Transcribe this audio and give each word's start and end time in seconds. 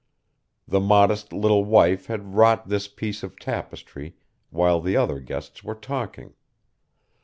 The 0.67 0.79
modest 0.79 1.31
little 1.31 1.63
wife 1.63 2.07
had 2.07 2.33
wrought 2.33 2.67
this 2.67 2.87
piece 2.87 3.21
of 3.21 3.37
tapestry 3.37 4.15
while 4.49 4.81
the 4.81 4.97
other 4.97 5.19
guests 5.19 5.63
were 5.63 5.75
talking. 5.75 6.33